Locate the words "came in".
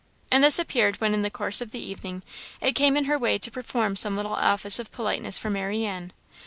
2.73-3.03